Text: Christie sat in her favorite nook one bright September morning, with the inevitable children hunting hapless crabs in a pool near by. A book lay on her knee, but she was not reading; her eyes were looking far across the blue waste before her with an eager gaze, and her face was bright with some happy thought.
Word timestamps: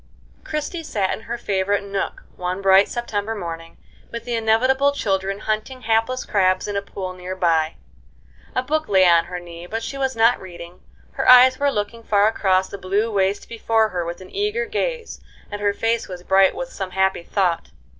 Christie 0.43 0.81
sat 0.81 1.13
in 1.13 1.21
her 1.25 1.37
favorite 1.37 1.83
nook 1.83 2.23
one 2.35 2.59
bright 2.59 2.87
September 2.89 3.35
morning, 3.35 3.77
with 4.09 4.25
the 4.25 4.33
inevitable 4.33 4.91
children 4.93 5.37
hunting 5.41 5.81
hapless 5.81 6.25
crabs 6.25 6.67
in 6.67 6.75
a 6.75 6.81
pool 6.81 7.13
near 7.13 7.35
by. 7.35 7.75
A 8.55 8.63
book 8.63 8.89
lay 8.89 9.05
on 9.07 9.25
her 9.25 9.39
knee, 9.39 9.67
but 9.67 9.83
she 9.83 9.99
was 9.99 10.15
not 10.15 10.41
reading; 10.41 10.79
her 11.11 11.29
eyes 11.29 11.59
were 11.59 11.69
looking 11.71 12.01
far 12.01 12.27
across 12.27 12.67
the 12.67 12.79
blue 12.79 13.11
waste 13.11 13.47
before 13.47 13.89
her 13.89 14.03
with 14.03 14.21
an 14.21 14.31
eager 14.31 14.65
gaze, 14.65 15.21
and 15.51 15.61
her 15.61 15.71
face 15.71 16.07
was 16.07 16.23
bright 16.23 16.55
with 16.55 16.73
some 16.73 16.89
happy 16.89 17.21
thought. 17.21 17.69